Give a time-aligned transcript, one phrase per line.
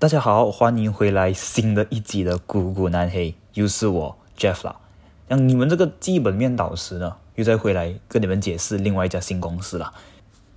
[0.00, 4.76] 大家好，欢迎回来新的一集的《股股难黑》，又是我 Jeff 啦。
[5.28, 9.92] 像你们这个基本面导师呢，又再回来跟你们解释另外一家新公司了。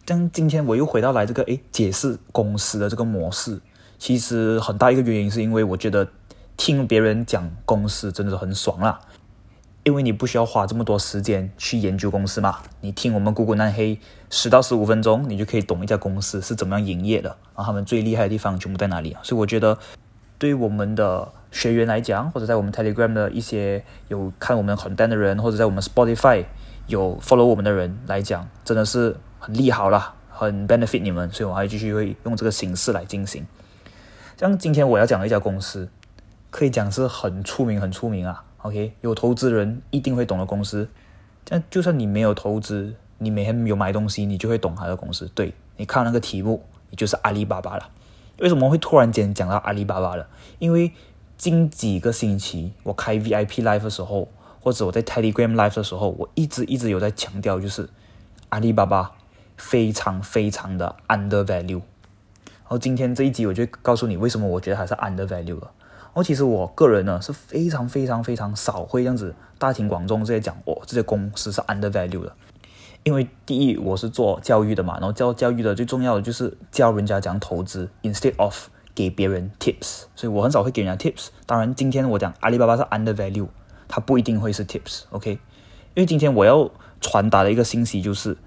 [0.06, 3.60] 像今天我又回到来这个诶，解释公司的这个模式，
[3.98, 6.08] 其实很大一个原因是因为我觉得
[6.56, 9.00] 听别人讲公司真的很爽啦。
[9.84, 14.00] 因为你不需要花这么多时间去研究公司嘛，你听我们股股难黑
[14.30, 19.18] 十到十五分钟，你就可以懂一家公司是怎么样营业的，然后他们最厉害的地方全部在哪里。
[19.24, 19.76] 所以我觉得，
[20.38, 26.46] 对我们的学员来讲，或者在我们 Telegram 的一些有看我们 content 的人，或者在我们 Spotify
[26.86, 31.28] 有 follow 我们的人来讲，真的是很利好了，很 benefit 你们。
[31.32, 33.48] 所以我还继续会用这个形式来进行。
[34.38, 35.90] 像今天我要讲的一家公司，
[36.52, 38.44] 可以讲是很出名，很出名啊。
[38.64, 40.88] OK，有投资人一定会懂的公司，
[41.44, 45.30] 但就算你没有投资，你每天有买东西，你就会懂它的公司。
[45.34, 47.90] 对你看那个题目，你就是阿里巴巴了。
[48.38, 50.28] 为什么会突然间讲到阿里巴巴了？
[50.60, 50.92] 因为
[51.38, 54.28] 近几个星期我开 VIP Live 的时候，
[54.60, 57.90] 或者我在 Telegram Live 的时候，我一直一直有在强调，就是
[58.50, 59.14] 阿里巴巴
[59.58, 61.82] 非常非常的 under value。
[62.44, 65.72] 然后今天这一集我就告诉你，为什么我觉得还是 under value 了。
[66.14, 72.34] 哦，其实我个人呢是非常非常非常少会这样子大庭广众这些讲哦，这些公司是 under value 的，
[73.04, 81.28] 因为第一我是做教育的嘛，然后教教育的最重要的就是教人家讲投资，instead of 给别人 tips，所以我很少会给人家 tips。
[81.46, 83.48] 当然，今天我讲阿里巴巴是 under value，
[83.88, 85.32] 它不一定会是 tips，OK？
[85.94, 88.38] 因为今天我要传达的一个信息就是，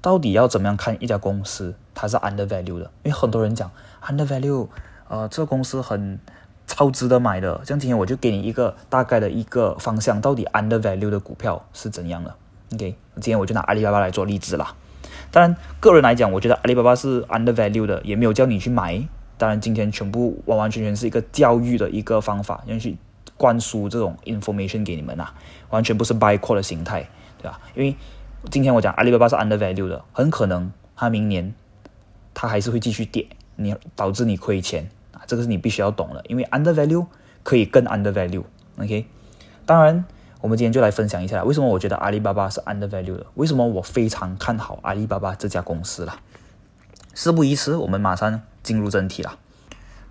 [0.00, 2.90] 到底要怎么样看一家公司它是 under value 的？
[3.04, 3.70] 因为很多人讲
[4.04, 4.66] under value，
[5.08, 6.18] 呃，这个公司很。
[6.66, 12.34] 超值得买的，像今天我就给你一个大概的一个方向，到底 under value 的股票是怎样的
[12.74, 14.74] ？OK，今天我就拿阿里巴巴来做例子啦。
[15.30, 19.00] 当然，个人来讲，我觉得阿里巴巴是 under value 的，也没有叫你去买。
[19.38, 22.96] 当然，今天全部完完全全是一个教育的一个方法，要去
[23.36, 25.28] 灌输这种 information 给你们呐，
[25.70, 27.60] 完全不是 buy call 的形态，对吧？
[27.74, 27.94] 因为
[28.50, 31.54] 今天我讲阿里巴巴是 under value 的，很可能它明年
[32.34, 34.88] 它还是会继续跌，你导致你亏钱。
[35.26, 37.06] 这个是你必须要懂的，因为 under value
[37.42, 39.06] 可以更 under value，OK？
[39.64, 40.04] 当然，
[40.40, 46.20] 我们今天就来分享一下，为什么我觉得阿里巴巴是 under value 的，为什么我非常看好阿里巴巴这家公司了。
[47.14, 49.38] 事不宜迟，我们马上进入正题了。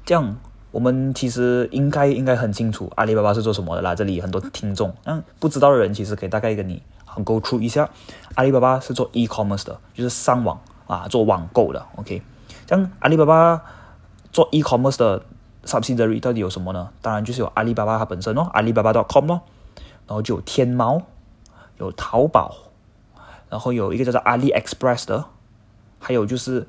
[0.05, 0.37] 这样，
[0.71, 3.95] 我们其实应该应该很清楚阿里巴巴是做什么的啦。
[3.95, 6.81] 这里很多听众，嗯，不知道的人其实可以大概跟你
[7.23, 7.89] go through 一下，
[8.35, 12.21] 阿里巴巴是做 e-commerce 的，就是上网啊，做网购的，OK？
[12.67, 13.61] 像阿里巴巴。
[14.35, 15.21] 做 e-commerce 的
[15.63, 16.89] subsidiary 到底有什么呢？
[17.01, 19.39] 当然就是有阿里巴巴它本身哦，阿里巴巴 .com 咯，
[20.05, 21.01] 然后就有天猫，
[21.77, 22.53] 有淘宝，
[23.49, 25.23] 然后有一个叫做阿里 Express 的，
[25.99, 26.67] 还有就是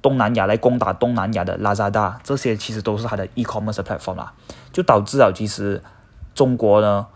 [0.00, 4.32] 东南亚来攻打东南亚的 Lazada，这些其实都是它的 e-commerce platform 啦，
[4.72, 5.82] 就导致了其实
[6.34, 7.06] 中国呢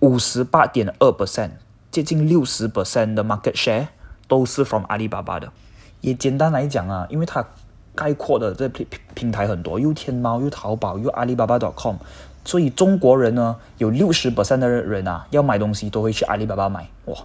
[0.00, 1.52] 五十八点二 percent，
[1.90, 3.86] 接近六十 percent 的 market share
[4.26, 5.50] 都是 from 阿里巴巴的。
[6.02, 7.44] 也简单来讲啊，因为它
[7.98, 11.96] 概括的这平平台很多，又天猫又淘宝又阿里巴巴 .com，
[12.44, 17.16] 所以中国人呢有六十 percent 的人啊要买东西都会去阿里巴巴买，哇，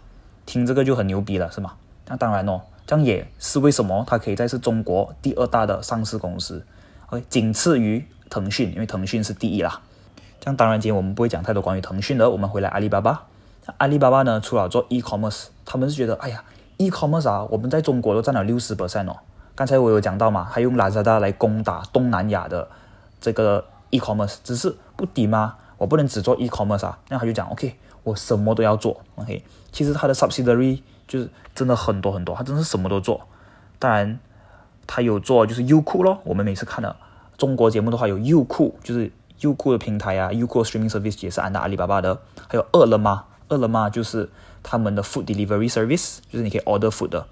[0.48, 1.74] 听这个就很牛逼了，是吗？
[2.08, 6.66] 那当然哦，这样也是为什么它可以再是中国第二大的上市公司
[7.12, 9.80] ，OK，仅次于腾讯，因为腾讯是第一啦。
[10.40, 13.28] 这样当然今天我们不会讲太多关于腾讯的，我们回来阿里巴巴。
[13.78, 16.44] 阿里巴巴呢，除了做 e-commerce，他们是觉得，哎呀
[16.78, 19.16] ，e-commerce 啊，我们在中国都占了六十 percent 哦。
[19.56, 22.68] 刚才我有讲到嘛，他用 Lazada 来攻打东南亚的
[23.22, 25.56] 这个 e-commerce，只是不抵吗？
[25.78, 29.44] 我不能只做 e-commerce 啊，那他就讲 OK，我什么都要做 OK。
[29.72, 33.28] 其实他的 subsidiary 就是真的很多很多，他真是什么都做。
[33.78, 34.20] 当然，
[34.88, 36.96] 他有做就是优酷咯，我们每次看的
[37.38, 39.12] 中国节目的话，有优酷，就是
[39.42, 42.20] 优酷的平台啊，优酷 streaming service 也是按照阿里巴巴的。
[42.48, 44.30] 还有饿了么，饿了么就是
[44.64, 47.28] 他们的 food delivery service，就是你可以 order food 的。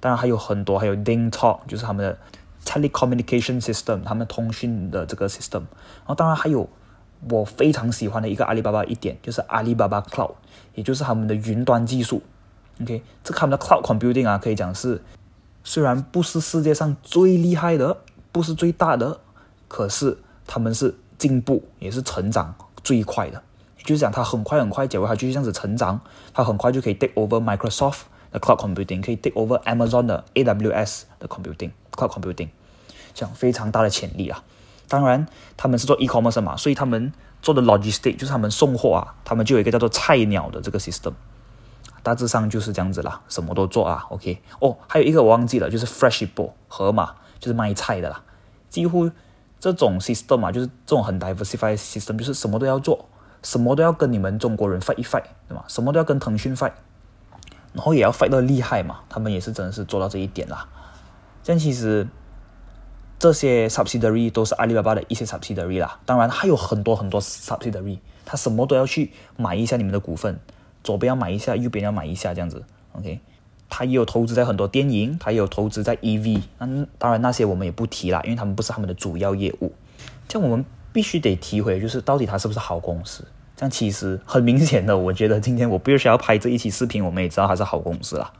[0.00, 2.18] 当然还有很多，还有 DingTalk，就是他们的
[2.64, 5.60] telecommunication system，他们通讯的这个 system。
[5.60, 6.68] 然后当然还有
[7.30, 10.34] 我非常喜欢的一个阿里巴巴一点，就是阿里巴巴 Cloud，
[10.74, 12.22] 也就是他们的云端技术。
[12.82, 15.02] OK，这他们的 Cloud Computing 啊，可以讲是
[15.64, 17.96] 虽然不是世界上最厉害的，
[18.32, 19.20] 不是最大的，
[19.66, 22.54] 可是他们是进步也是成长
[22.84, 23.42] 最快的。
[23.84, 26.00] 就是讲它很快很快，假如它继续这样子成长，
[26.34, 28.00] 它很快就可以 take over Microsoft。
[28.40, 32.48] Cloud computing 可以 take over Amazon 的 AWS 的 computing，Cloud computing，
[33.14, 34.42] 这样非常大的潜力啊！
[34.88, 37.12] 当然，他们是做 e-commerce 嘛，所以他们
[37.42, 41.12] 做的 logistic 就是他们送货啊，他们就有一个叫做菜鸟的这个 system，
[42.02, 44.06] 大致上就是这样子啦，什么都做啊。
[44.10, 48.22] OK，哦，还有一个我忘记了，就是 Freshippo 盒马，就是卖菜的啦，
[48.68, 49.10] 几乎
[49.58, 53.06] 这种 system 嘛，就是这种很 diversified system，就是什么都要做，
[53.42, 55.64] 什么都要跟你们中国人 fight 一 fight，对吗？
[55.66, 56.72] 什么都要跟腾讯 fight，
[57.76, 60.66] 然后也要 fight 到厉害嘛，他们也是真的是做到这一点啦。
[61.44, 62.08] 这样其实
[63.18, 70.40] 这些 subsidiary 都是阿里巴巴的一些 subsidiary 啦，当然还有很多很多 subsidiary，他什么都要去买一下你们的股份，
[70.82, 73.20] 左边要买一下，右边要买一下，这样子，OK。
[73.68, 79.72] 他也有投资在很多电影，他也有投资在 EV，那当然那些我们也不提啦，因为他们不是他们的主要业务。
[80.28, 83.24] 这样我们必须得提回，就是到底他是不是好公司？
[83.56, 88.30] 这样其实很明显的，我觉得今天我必须要拍这一期视频，我们也知道它是好公司啦。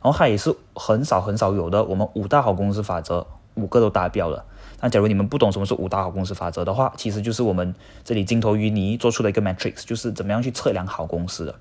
[0.00, 4.44] 然后它也是很少很少有的，我们五大好公司法则五个都达标了。
[4.80, 7.74] 那假如你们不懂什么是五大好公司法则的话，其实就是我们
[8.04, 11.54] 这里镜头与你做出的一个 matrix，就是怎么样去测量好公司的。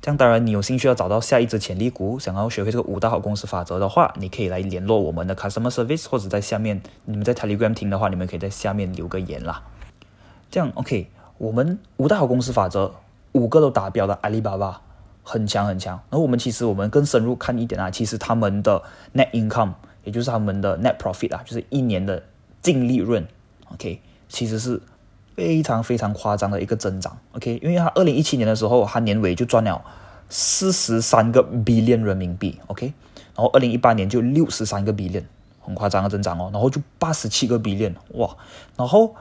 [0.00, 9.62] 这样当然，你有兴趣要找到下一只潜力股，想要学会这个五大好公司法则的话，你可以来联络我们的 customer service，或者在下面你们在 Telegram 听的话，你们可以在下面留个言啦。
[10.50, 11.08] 这样 OK，
[11.42, 12.94] 我们五大好公司法则
[13.32, 14.80] 五个都达标的阿里巴巴
[15.24, 16.00] 很强很强。
[16.08, 18.80] 然后我们其实我们更深入看一点啊，其实他们的
[19.12, 19.72] net income，
[20.04, 22.22] 也就是他们的 net profit 啊，就是一年的
[22.62, 23.26] 净利润
[23.72, 24.80] ，OK，其实是。
[25.34, 29.82] 非常非常夸张的一个增长，OK，因为它二零一七年的时候，它年尾就赚了
[30.28, 32.92] 四十三个 billion 人民币，OK，
[33.34, 35.24] 然后二零一八年就六十三个 billion，
[35.62, 38.36] 很夸张的增长哦，然后就八十七个 billion，哇，
[38.76, 39.14] 然后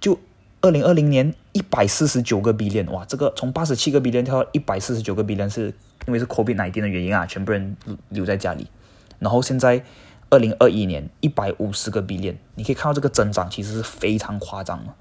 [0.00, 0.18] 就
[0.62, 5.66] 二零二零年一百四十九个 B 链哇，这个从八十七个 B 链跳到一百四十九个 B 链是
[6.06, 7.76] 因为是 COVID 奶店的原因啊，全部人
[8.08, 8.66] 留在家里，
[9.18, 9.84] 然后现在。
[10.30, 14.94] 二零二一年一百五十个 B 链，你可以看到这个增长其实是非常夸张的，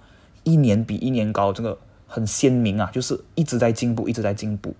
[0.43, 4.75] 一年比一年高，这个很鲜明啊，就是一直在进步，一直在进步。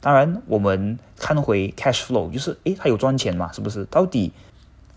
[0.00, 3.50] 当然，我们看回 cash flow，就是诶，它有赚钱嘛？
[3.50, 3.84] 是不是？
[3.86, 4.30] 到底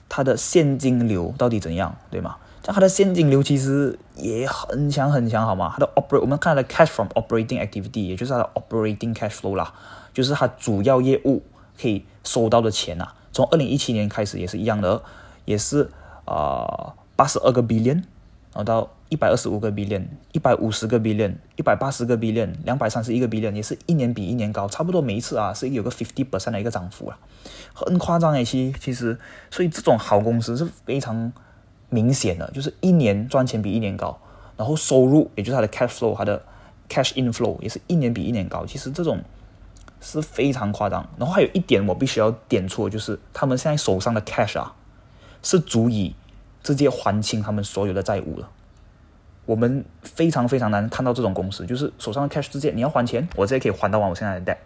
[0.07, 2.35] 它的现金流到底怎样，对吗？
[2.65, 5.71] 像它的现金流其实也很强很强，好吗？
[5.77, 9.71] 它的 operate，我们看它的 cash from operating activity，也就是它的 operating cash flow 啦，
[10.11, 11.43] 就是它主要业务
[11.79, 13.07] 可以收到的钱呐。
[13.31, 14.99] 从二零一七年开始也是一样的，
[15.45, 15.91] 也是
[16.25, 18.01] 啊八十二个 billion，
[18.51, 27.19] 然后到一百二十五个 billion，一百五十个 billion，一百八十个 billion，两百三十一个 billion，也是一年比一年高，差不多每一次啊是有个 fifty percent 的一个涨幅啊，
[27.75, 29.19] 很夸张诶，其其实，
[29.51, 31.31] 所以这种好公司是非常
[31.89, 34.17] 明显的，就是一年赚钱比一年高，
[34.57, 36.41] 然后收入也就是它的 cash flow，它的
[36.89, 39.19] cash inflow 也是一年比一年高，其实这种。
[40.01, 44.75] 是非常夸张，然后还有一点我必须要点出，就是他们现在手上的 cash 啊，
[45.41, 46.13] 是足以
[46.61, 48.47] 直接还清他们所有的债务了。
[49.47, 54.57] 我们非常非常难看到这种公司，就是手上的 cash 直接你要还钱，我直接可以还到完我现在的 debt。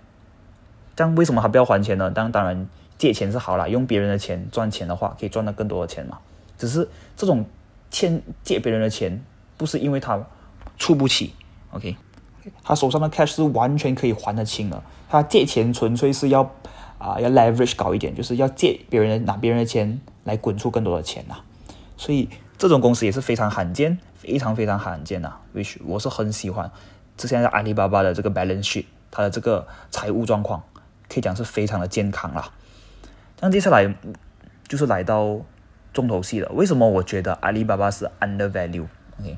[0.93, 2.11] 但为什么还不要还钱呢？
[2.11, 2.67] 当当然
[2.97, 6.17] 借钱是好了，用别人的钱赚钱的话，可以赚到更多的钱嘛。
[6.59, 7.43] 只是这种
[7.89, 9.23] 欠借别人的钱，
[9.57, 10.23] 不是因为他
[10.77, 11.33] 出不起
[11.71, 11.95] ，OK。
[12.63, 14.81] 他手上的 cash 是完全可以还得清的。
[15.09, 16.41] 他借钱纯粹是要
[16.97, 21.37] 啊，要 leverage 高一点，就是要借别人拿别人的钱来滚出更多的钱呐。
[21.97, 25.37] 所以这种公司也是非常罕见，非常非常罕见呐。
[25.55, 26.71] which 我是很喜欢。
[27.17, 30.63] 之前在阿里巴巴的这个 balance sheet，它的这个财务状况
[31.07, 32.51] 可以讲是非常的健康啦。
[33.41, 33.93] 那接下来
[34.67, 35.39] 就是来到
[35.99, 36.49] 重头戏了。
[36.53, 39.37] 为什么我觉得阿里巴巴是 under value？OK。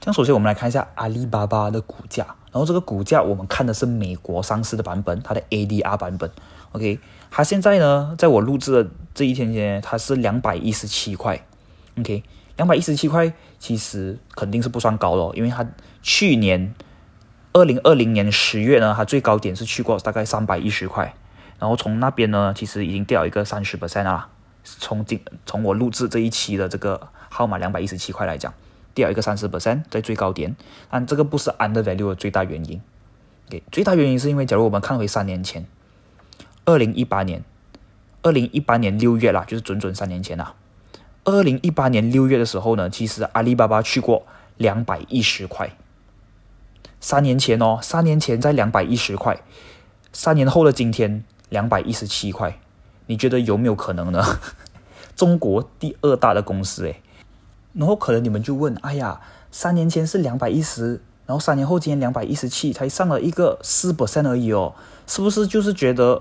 [0.00, 6.30] 这样首先我们来看一下阿里巴巴的股价，然后这个股价我们看的是美国上市的版本，它的 ADR 版本。
[6.70, 7.00] OK，
[7.32, 11.44] 它现在呢，在我录制的这一天间，它是两百一十七块。
[11.98, 12.22] OK，
[12.56, 15.66] 两百一十七块其实肯定是不算高了，因为它
[16.00, 16.72] 去年
[17.52, 21.12] 二零二零年十月呢，它最高点是去过大概三百一十块，
[21.58, 24.28] 然后从那边呢，其实已经掉一个三十 percent 啦。
[24.78, 28.52] 从今从我录制这一期的这个号码两百一十七块来讲。
[28.94, 30.56] 掉一个三十 percent 在最高点，
[30.90, 32.80] 但这个不是 under value 的最大原因。
[33.46, 35.64] OK，最大原因是因为，假如我们看回三年前，
[36.64, 37.44] 二零一八年，
[38.22, 40.52] 二零一八年六月啦，就是准准三年前啦。
[41.22, 45.70] 二零一八年六月的时候呢，其实阿里巴巴去过两百一十块。
[46.98, 49.40] 三年前哦，三年前在两百一十块，
[50.12, 52.58] 三年后的今天两百一十七块，
[53.08, 54.22] 你觉得有没有可能呢？
[55.16, 57.02] 中国第二大的公司诶。
[57.72, 64.74] 然后可能你们就问：哎呀，三年前是两百一十，然后三年后今年两百一十七，才上了一个四 percent 而已哦，
[65.06, 66.20] 是不是就是觉得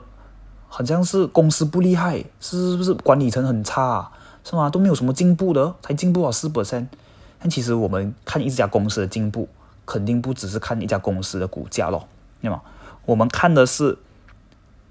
[0.67, 4.09] 好像是公司不厉害，是不是管理层很差，
[4.43, 4.69] 是吗？
[4.69, 6.87] 都没有什么进步的，才进步了四 percent。
[7.39, 9.49] 但其实我们看一家公司的进步，
[9.85, 12.07] 肯定不只是看一家公司的股价咯，
[12.41, 12.61] 对吗？
[13.05, 13.97] 我们看的是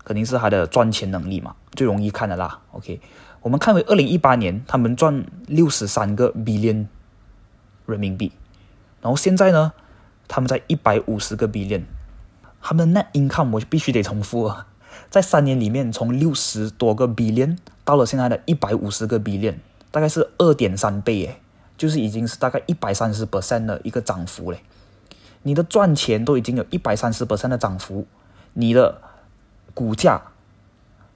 [0.06, 2.60] 肯定是它的赚钱能力嘛，最容易看的啦。
[2.70, 3.00] OK。
[3.42, 6.86] 我们看回二零一八年，他们赚六十三个 billion
[7.86, 8.32] 人民币，
[9.00, 9.72] 然后现在呢，
[10.26, 11.82] 他们在一百五十个 billion，
[12.60, 14.66] 他们的 net income 我就必须得重复啊，
[15.10, 19.56] 在三年里面从六十多个 billion 到了现在的一百五十个 billion，
[19.92, 21.40] 大概是二点三倍诶，
[21.76, 24.60] 就是已经是大概一百三十 percent 的一个涨幅嘞。
[25.42, 28.04] 你的赚钱都已经有一百三十 percent 的涨幅，
[28.54, 29.00] 你的
[29.76, 30.22] 股价。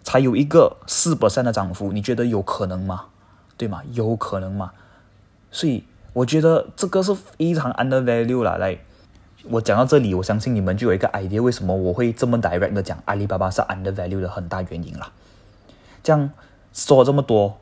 [0.03, 3.05] 才有一个四百三的涨幅，你觉得有可能吗？
[3.59, 3.83] 对吗？
[3.93, 4.73] 有可能吗？
[5.51, 8.57] 所以我觉得这个是非常 undervalue 了。
[8.57, 8.79] 来，
[9.45, 15.13] 我讲到这里，我相信你们就有一个 idea，为什么我会这么 direct 的讲阿里巴巴是 undervalue 的很大原因了。
[16.03, 16.31] 这样
[16.73, 17.59] 说了这么多，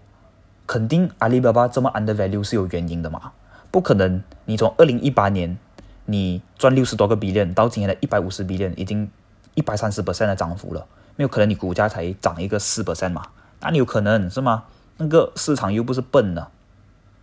[0.65, 3.33] 肯定阿里巴巴这么 undervalue 是有原因的嘛？
[3.73, 5.59] 不可能，你从二零一八年
[6.05, 9.11] 你赚六十多个 billion 到今年的一百五十 billion，已经
[9.55, 10.87] 一百三十 percent 的涨幅了。
[11.17, 13.23] 没有可能，你股价才涨一个四 percent 嘛？
[13.61, 14.65] 哪里有可能是吗？
[14.99, 16.49] 那个市场又不是笨的，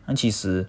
[0.05, 0.67] 那其实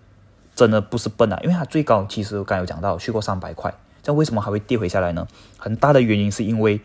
[0.55, 5.27] 真的不是笨啊，因为它最高其实我刚有讲到去过三百块，这为什么还会跌回下来呢？
[5.59, 6.81] 很大的原因是因为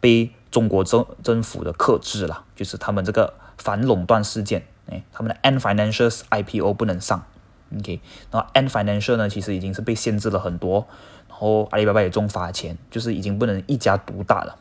[0.00, 7.22] 被中国政政府的克制了，就是他们这个反垄断事件，哎，他们的 N financials IPO 不能上
[7.78, 10.86] ，OK，然后 N Financial 呢，其实已经是被限制了很多，
[11.38, 14.56] 然后阿里巴巴也中罚钱，就是已经不能一家独大了。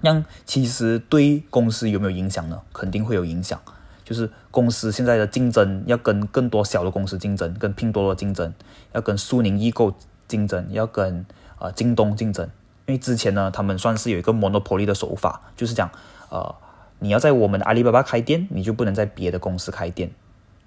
[0.00, 2.62] 那其实对公司有没有影响呢？
[2.72, 3.60] 肯定会有影响。
[4.04, 8.54] 就是公司现在的竞争要跟更多小的公司竞争，跟拼多多竞争，
[8.92, 9.92] 要跟苏宁易购
[10.28, 11.26] 竞争，要跟
[11.58, 12.48] 呃京东竞争。
[12.86, 15.90] 因为之前呢，他们算是有一个 monopoly 的手法，就是讲
[16.30, 16.54] 呃，
[17.00, 20.12] 你要在我们阿里巴巴开店，你就不能在别的公司开店。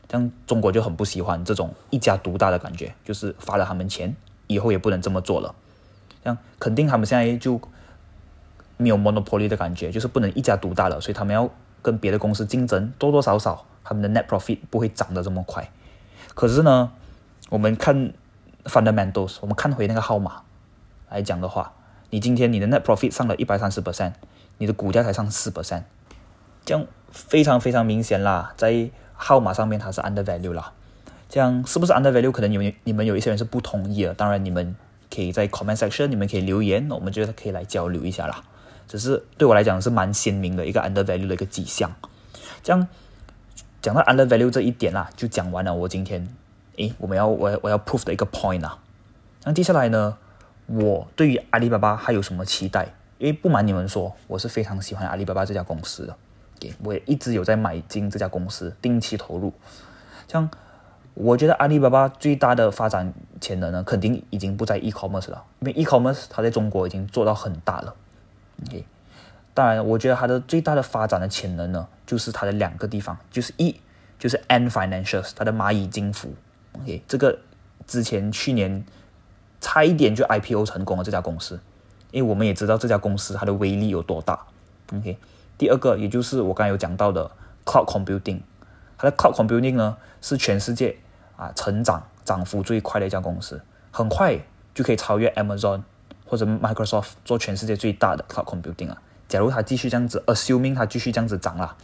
[0.08, 4.16] 这样中国就很不喜欢这种一家独大的感觉，就是罚了他们钱，
[4.48, 5.56] 以后也不能这么做了。
[6.24, 7.60] 这样肯定他们现在就。
[8.78, 11.50] 没有 monopoly 的感觉，就是不能一家独大了，所以他们要
[11.82, 15.72] 跟别的公司竞争，多多少少他们的 net profit 不会涨得这么快。
[16.34, 16.92] 可是呢，
[17.50, 18.12] 我们看
[18.66, 20.42] fundamentals，我们看回那个号码
[21.10, 21.72] 来讲的话，
[22.10, 24.12] 你今天你的 net profit 上了一百三十 percent，
[24.58, 25.84] 你的股价才上四 percent，
[26.66, 30.74] 这样非常非常明显啦，在号码上面它是 undervalue 啦。
[31.28, 32.32] 这样是不是 undervalue？
[32.32, 34.76] 可能你们你们有一些人是不同意的，当然你们
[35.14, 38.44] 可以在 comment section 你们可以留言，我们觉得可以来交流一下啦。
[38.88, 41.92] 只是对我来讲是蛮鲜明的一个 undervalue 的一个迹象。
[42.64, 42.88] 这样
[43.82, 45.74] 讲到 undervalue 这一点啦，就讲完了。
[45.74, 46.28] 我今天
[46.78, 48.80] 诶，我们要我我要 prove 的一个 point 啊。
[49.44, 50.18] 那接下来呢，
[50.68, 52.94] 我对于阿里巴巴还有什么期待？
[53.18, 56.16] 因为不瞒你们说，我是非常喜欢阿里巴巴这家公司的。
[56.84, 59.54] 我也一直有在买进这家公司，定期投入。
[60.28, 60.50] 这样，
[61.16, 67.96] 我觉得阿里巴巴最大的发展潜能呢，肯定已经不在 e-commerce 了，因为 e-commerce 它在中国已经做到很大了。
[68.68, 68.86] OK，
[69.54, 73.74] 当然，我觉得它的最大的发展的潜能呢，就是它的两个地方，就是一
[74.20, 76.34] 就是 N Financials，它的蚂蚁金服。
[76.74, 77.40] OK，这个
[77.88, 78.86] 之前去年
[79.62, 81.60] 差一点就 IPO 成功了这家公司，
[82.12, 84.46] 因为我们也知道这家公司它的威力有多大。
[84.94, 85.18] OK，
[85.58, 87.32] 第二个也就是我刚才有讲到的
[87.64, 88.42] Cloud Computing，
[88.98, 90.98] 它的 Cloud Computing 呢是全世界
[91.36, 93.62] 啊成长涨幅最快的一家公司，
[93.92, 94.38] 很快
[94.74, 95.82] 就可以超越 Amazon。
[96.28, 101.78] 或者 Microsoft 做全世界最大的 cloud computing 啊，假如它继续这样子，assuming 它继续这样子涨啦，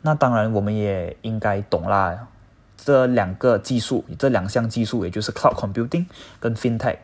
[0.00, 2.26] 那当然我们也应该懂啦。
[2.78, 6.06] 这两个技术，这两项技术，也就是 cloud computing
[6.40, 6.96] 跟 fintech，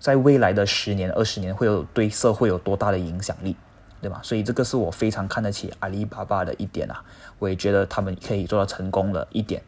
[0.00, 3.54] 在未来的十年、二十年会有对社会有多大的影响力，
[4.00, 4.20] 对吧？
[4.22, 7.04] 所以这个是我非常看得起阿里巴巴的一点啊，
[7.38, 9.62] 我也觉得他们可以做到成功的一点。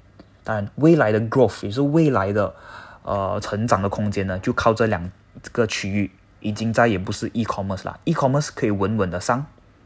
[0.47, 2.55] 当然，未来的 growth 也是未来的
[3.03, 5.11] 呃成长的空间呢，就靠这两。
[5.53, 6.11] 个区域
[6.41, 9.45] 已经再也不是 e-commerce 了，e-commerce 可以稳稳的上，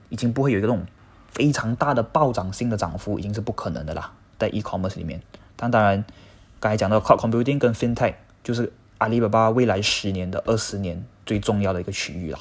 [0.09, 0.87] 已经不会有一个这种
[1.29, 5.21] 非常大的暴涨性的涨幅，已经是不可能的啦，在 e-commerce 里面。
[5.57, 6.05] 但当然，
[6.61, 8.15] 刚才讲到 cloud computing 跟 fintech，
[8.45, 12.39] 就是阿里巴巴未来十年的二十年最重要的一个区域啦。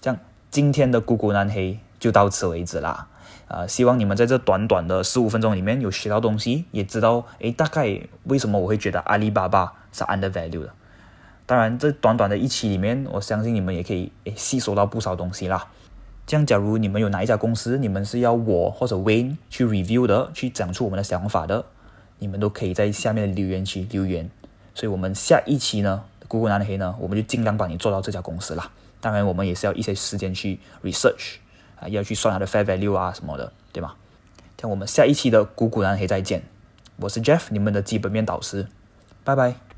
[0.00, 3.08] 这样，今天的股股难黑就到此为止啦。
[3.50, 10.72] 啊，希望你们在这短短的十五分钟里面有学到东西，也知道诶，大概为什么我会觉得阿里巴巴是 undervalue 的。
[11.46, 15.66] 当然，这短短的一期里面，我相信你们也可以诶吸收到不少东西啦。
[16.28, 21.64] 这样，假如你们有哪一家公司，你们是要我或者 Wayne 去 review 的，去讲出我们的想法的，
[22.20, 24.30] 你们都可以在下面留言区留言。
[24.76, 28.70] 所以，我们下一期呢，姑姑南黑呢，我们就尽量帮你做到这家公司啦。
[29.00, 31.38] 当然，我们也是要一些时间去 research
[31.80, 33.94] 啊，要去算它的 fair value 啊什么的，对吗？
[34.60, 36.42] 像我们下一期的股股南黑再见，
[36.96, 38.68] 我是 Jeff，你们的基本面导师，
[39.24, 39.69] 拜拜。